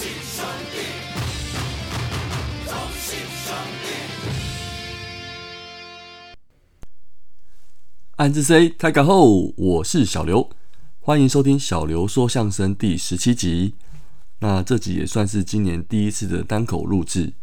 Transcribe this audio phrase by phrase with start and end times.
[0.00, 0.78] 同心兄弟，
[2.66, 3.86] 同心兄弟。
[8.16, 10.48] 暗自 say 开港后，我是小刘，
[11.00, 13.74] 欢迎收听小刘说相声第十七集。
[14.38, 17.34] 那这集也算是今年第一次的单口录制，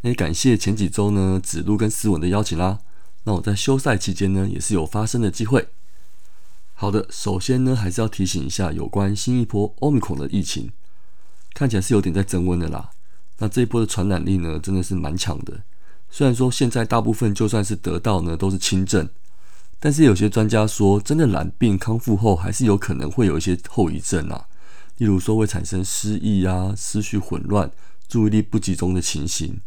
[0.00, 2.80] 也感谢前几周呢子路跟思文的邀请啦。
[3.22, 5.68] 那我在休赛期间呢，也是有发声的机会。
[6.74, 10.72] 好的，首先呢，还是要提醒一下有关新一波欧米孔的疫情，
[11.56, 12.90] 看起来是有点在增温的啦。
[13.38, 15.62] 那这一波的传染力呢，真的是蛮强的。
[16.10, 19.08] 虽然说现在大部分就算是得到呢，都是轻症，
[19.80, 24.46] 但是有些专家说，真的染病康复后，还是有可能会有一些后遗症啊。
[24.98, 27.70] 例如说会产生失忆啊、思绪混乱、
[28.06, 29.58] 注意力不集中的情形，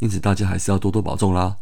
[0.00, 1.56] 因此大家还是要多多保重啦。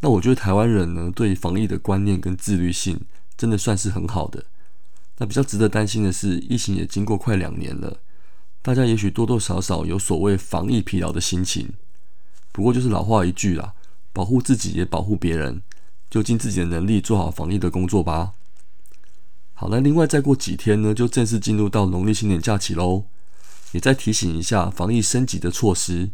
[0.00, 3.00] 那我觉得台湾人呢，对防疫的观念跟自律性
[3.36, 4.44] 真的算是很好的。
[5.18, 7.98] 那比较值得担心的是，疫情也经过快两年了，
[8.62, 11.68] 大家也许多多少少有所谓防疫疲劳的心情。
[12.52, 13.74] 不过就是老话一句啦，
[14.12, 15.60] 保护自己也保护别人，
[16.08, 18.34] 就尽自己的能力做好防疫的工作吧。
[19.54, 23.04] 好，那另外再过几天呢，就正式进入到农历新年假期喽。
[23.72, 26.10] 也再提醒一下防疫升级的措施，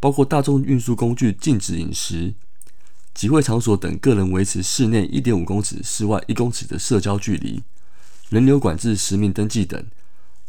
[0.00, 2.34] 包括大众运输工具禁止饮食，
[3.14, 7.62] 集会场所等个人维持室内一点五公尺、室外一公尺的社交距离，
[8.30, 9.86] 人流管制、实名登记等。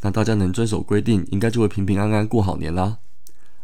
[0.04, 3.00] 那大家能遵守规定，应该就会平平安安过好年啦。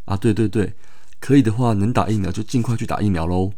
[0.05, 0.73] 啊，对对对，
[1.19, 3.51] 可以的话，能打疫苗就尽快去打疫苗喽。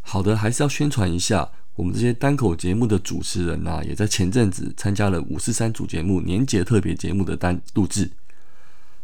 [0.00, 1.52] 好的，还是要宣传一下。
[1.76, 8.10] 我们这些单口节目的主持人呐，也在前阵子参加了五四三主节目年节特别节目的单录制，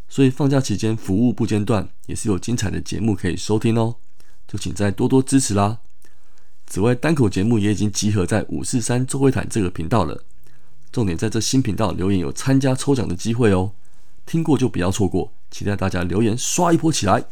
[0.08, 3.95] 所以放假期间服务不间断，也是有精彩的节目可以收听哦，
[4.48, 5.78] 就请再多多支持啦。
[6.67, 10.24] 此外，单口节目也已经集合在五四三周会谈这个频道了，
[10.96, 13.73] 重点在这新频道留言有参加抽奖的机会哦，
[14.24, 17.23] 听过就不要错过，期待大家留言刷一波起来。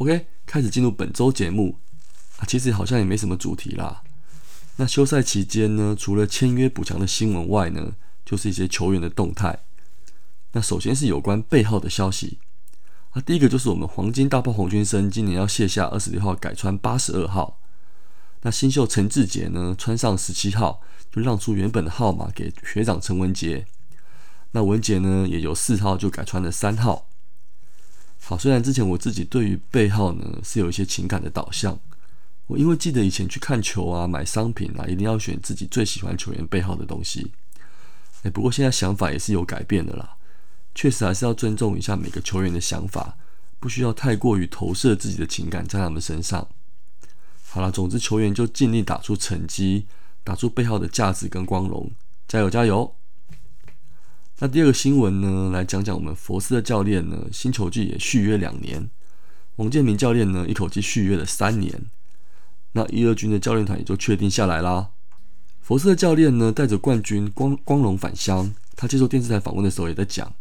[0.00, 1.76] OK，开始进入本周节目
[2.38, 4.02] 啊，其实好像也没什么主题啦。
[4.76, 7.92] 那休赛期间呢，除了签约补强的新闻外呢，
[8.24, 9.58] 就是一些球员的动态。
[10.52, 12.38] 那首先是有关背号的消息
[13.10, 17.60] 啊，第一个就是我们黄金大炮黄军生今年要卸下二十六号，改穿八十二号。
[18.40, 20.80] 那新秀陈志杰呢，穿上十七号，
[21.12, 23.66] 就让出原本的号码给学长陈文杰。
[24.52, 27.06] 那文杰呢，也有四号就改穿了三号。
[28.30, 31.76] 好，虽然之前我自己对于背号呢是有一些情感的导向，
[32.46, 37.32] 我因为记得以前去看球啊、买商品啊，一定要选自己最喜欢球员背号的东西。
[38.22, 40.14] 哎，不过现在想法也是有改变的啦，
[40.76, 43.16] 确实还是要尊重一下每个球员的想法，
[43.58, 46.46] 不需要太过于投射自己的情感在他们身上。
[47.48, 49.86] 好了，总之球员就尽力打出成绩，
[50.22, 51.90] 打出背号的价值跟光荣，
[52.28, 52.94] 加油加油！
[54.42, 58.88] 那第二个新闻呢，来讲讲我们佛斯的教练呢，新球季也续约两年。
[59.56, 61.82] 王建民教练呢，一口气续约了三年。
[62.72, 64.92] 那一二军的教练团也就确定下来啦。
[65.60, 68.50] 佛斯的教练呢，带着冠军光光荣返乡。
[68.74, 70.32] 他接受电视台访问的时候也在讲，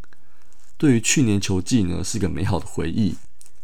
[0.78, 3.18] 对于去年球季呢，是个美好的回忆，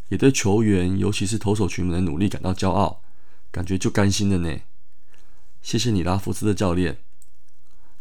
[0.09, 2.99] 也对球员，尤其是投手群们的努力感到骄傲，
[3.51, 4.59] 感觉就甘心了呢。
[5.61, 6.97] 谢谢你啦，佛斯的教练。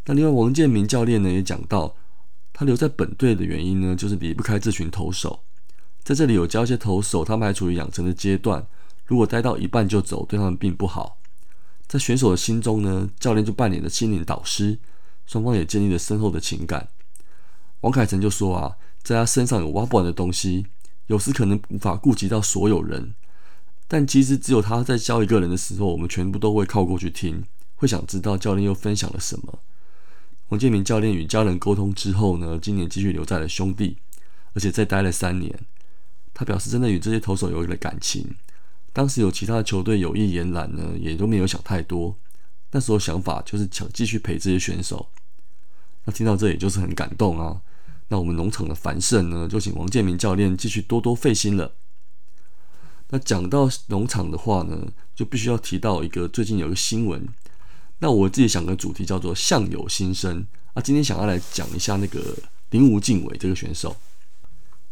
[0.06, 1.94] 那另外王建民教练呢，也讲到。
[2.54, 5.40] 他留在本队的原因呢，就是离不开这群投手。
[6.04, 8.64] 在这里有教一些投手，他们还处于养成的阶段。
[9.06, 11.18] 如果待到一半就走，对他们并不好。
[11.86, 14.78] 在选手的心中呢，教练就扮演了心灵导师，
[15.26, 16.88] 双方也建立了深厚的情感。
[17.80, 20.66] 王凯成就说啊，在他身上有挖不完的东西，
[21.08, 23.14] 有时可能无法顾及到所有人，
[23.88, 29.58] 但其实只有他在教一个人的时候，我们全部都会靠过去听，会想知道教练又分享了什么。
[30.48, 33.96] 王建民教练与家人沟通之后呢，今年继续留在了兄弟，
[34.52, 35.58] 而且再待了三年。
[36.32, 38.34] 他表示，真的与这些投手有了感情。
[38.92, 42.16] 当时有其他的球队有意延揽呢，也都没有想太多。
[42.72, 45.08] 那时候想法就是想继续陪这些选手。
[46.04, 47.62] 那听到这里就是很感动啊。
[48.08, 51.74] 那我们农场的繁盛呢，就请王建民教练继续多多费心了。
[53.08, 57.26] 那讲到农场的话呢，就必须要提到一个最近有一个新闻。
[58.00, 62.36] 那我自己想的主题叫做“相由心生”啊，今天想要来讲一下那个
[62.70, 63.96] 林无敬伟这个选手。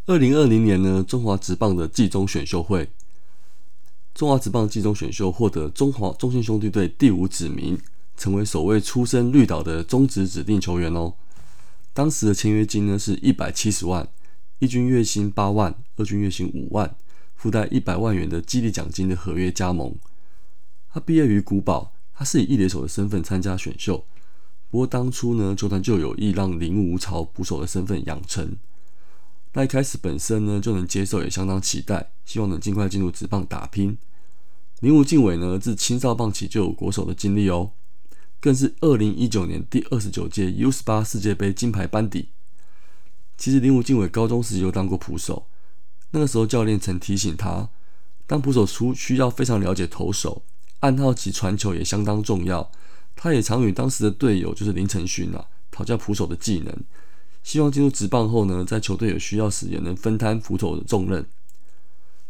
[0.07, 2.89] 二零二零年呢，中华职棒的季中选秀会，
[4.15, 7.79] 中华职棒季中选秀获得中华中信兄弟队第五指名，
[8.17, 11.15] 成为首位出身绿岛的中职指定球员哦。
[11.93, 14.09] 当时的签约金呢是一百七十万，
[14.61, 16.97] 一军月薪八万，二军月薪五万，
[17.35, 19.95] 附带一百万元的激励奖金的合约加盟。
[20.93, 21.93] 他毕业于古堡。
[22.23, 24.05] 他是以一垒手的身份参加选秀，
[24.71, 28.57] 不过当初呢，球团就有意让林无朝捕手的身份养成。
[29.55, 33.99] 那一开始本身呢就能接受，也相当期待，希望能尽快进入职棒打拼。
[34.79, 37.73] 林无敬伟呢自青少棒起就有国手的经历哦，
[38.39, 42.29] 更是二零一九年第二十九届 U 十八世界杯金牌班底。
[43.37, 45.49] 其实林无敬伟高中时就当过捕手，
[46.13, 47.71] 那个时候教练曾提醒他，
[48.29, 50.43] 当捕手出需要非常了解投手。
[50.83, 52.71] 暗号及传球也相当重要，
[53.17, 56.77] 他也常与当时的队友就是林承勋啊讨教捕手的技能，
[57.43, 61.25] 希望进入职棒后呢，在球队有需要时也能分摊捕手的重任。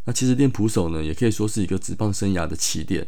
[0.05, 3.07] 那其实练捕手呢，也可以说是一个职棒生涯的起点。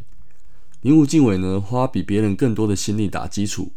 [0.80, 3.72] 林武敬伟呢，花比别人更多的心力打基础，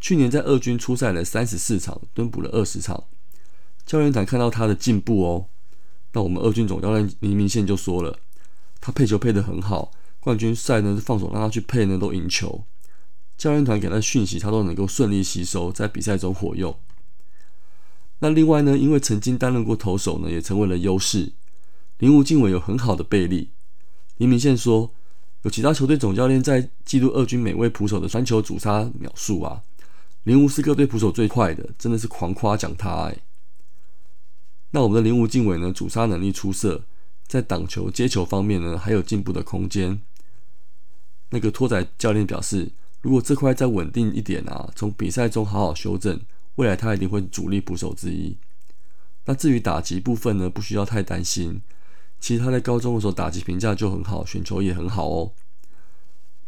[0.00, 3.04] 去年在二军出赛了三十四场，蹲捕了二十场。
[3.86, 5.46] 教练团看到他的进步哦，
[6.12, 8.18] 那我们二军总教练林明宪就说了，
[8.80, 9.92] 他配球配得很好。
[10.24, 12.64] 冠军赛呢是，放手让他去配呢，都赢球。
[13.36, 16.74] 教练团给他讯息，他都能够顺利吸收，在比赛中火用。
[18.20, 21.34] 那另外呢，因为曾经担任过投手呢，也成为了优势。
[21.98, 23.50] 林无敬伟有很好的背力。
[24.16, 24.94] 林明宪说，
[25.42, 29.62] 有其他球队总教练在记录二军每位捕手的传球阻杀秒数啊，
[30.22, 33.18] 林无是各队捕手最快的，真的是狂夸奖他哎。
[34.70, 36.86] 那我们的林无敬伟呢，阻杀能力出色，
[37.26, 40.00] 在挡球接球方面呢，还有进步的空间。
[41.30, 42.70] 那个托仔教练表示，
[43.02, 46.20] 如果这块再稳定一点啊，从比赛中好好修正，
[46.56, 48.36] 未来他一定会主力捕手之一。
[49.26, 51.62] 那至于打击部分呢，不需要太担心。
[52.20, 55.32] 其实他在高中的时候打击评价就很好，选球也很好哦。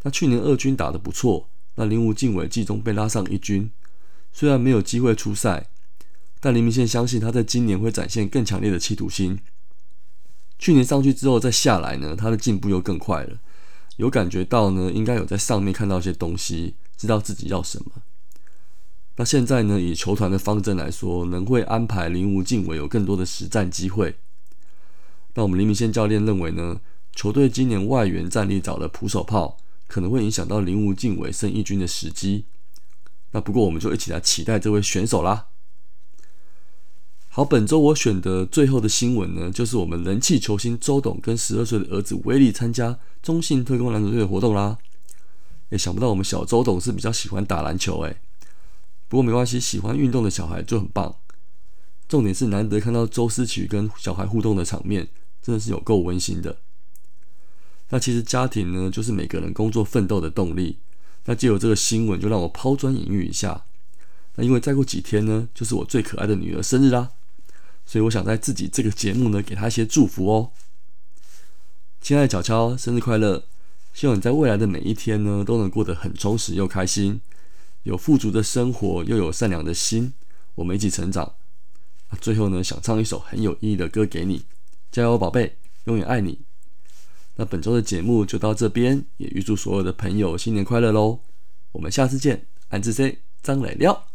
[0.03, 3.69] 那去年二军打得不错，那林无敬伟季中被拉上一军，
[4.31, 5.67] 虽然没有机会出赛，
[6.39, 9.39] 但林明宪相信他在今年会展现更强烈的企图心。
[10.57, 13.37] 去年上去之后再下来呢，他的进步又更快了。
[13.97, 17.91] 有感觉到呢，应该有在上面看到一些东西，知道自己要什么。
[19.17, 24.15] 那现在呢，以球团的方针来说，能会安排林无敬伟有更多的实战机会。
[25.33, 26.79] 那我们林明宪教练认为呢，
[27.13, 29.57] 球队今年外援战力找了捕手炮，
[29.87, 32.45] 可能会影响到林无敬伟升一军的时机。
[33.31, 35.47] 那不过我们就一起来期待这位选手啦。
[37.37, 44.79] 好，本周我选的最后的新闻呢，就是我们人气球星周董跟十二岁的儿子威力参加中信特工篮球队的活动啦。
[45.69, 48.17] 也想不到我们小周董是比较喜欢打篮球诶，
[49.07, 51.13] 不过没关系，喜欢运动的小孩就很棒。
[52.09, 55.07] 重点是难得看到周思琪跟小孩互动的场面，
[55.39, 56.57] 真的是有够温馨的。
[57.89, 60.79] 那其实家庭呢，就是每个人工作奋斗的动力。
[61.25, 63.65] 那借由这个新闻，就让我抛砖引玉一下。
[64.37, 67.11] 那因为再过几天呢，就是我最可爱的女儿生日啦。
[67.87, 70.51] 所以我想在自己这个节目呢，给他一些祝福哦。
[72.01, 73.45] 亲爱的巧巧，生日快乐！
[73.93, 77.21] 希望你在未来的每一天呢，都能过得很充实又开心，
[77.83, 80.13] 有富足的生活，又有善良的心。
[80.55, 81.33] 我们一起成长。
[82.19, 84.43] 最后呢，想唱一首很有意义的歌给你，
[84.91, 86.41] 加油，宝贝，永远爱你。
[87.35, 91.19] 那本周的节目就到这边，也预祝所有的朋友新年快乐喽！
[91.71, 94.07] 我们下次见，安志 C 张磊料。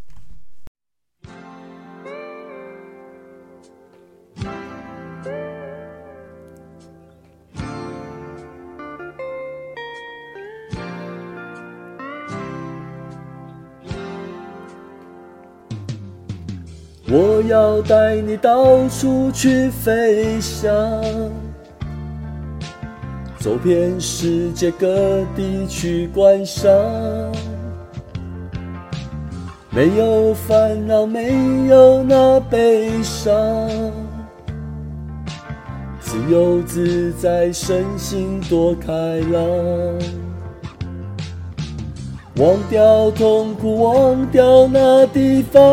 [17.15, 20.73] 我要带你到处去飞翔，
[23.37, 26.73] 走遍世界各地去观赏，
[29.69, 33.35] 没有烦恼，没有那悲伤，
[36.01, 38.91] 自由自在，身心多开
[39.31, 40.22] 朗。
[42.43, 45.63] 忘掉痛苦，忘掉那地方，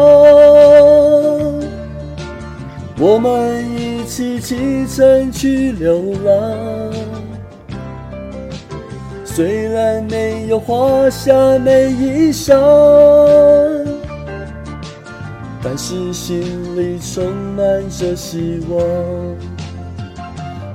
[2.96, 6.92] 我们一起启程去流浪。
[9.24, 12.56] 虽然没有华厦美衣裳，
[15.64, 16.40] 但是心
[16.76, 18.80] 里充满着希望。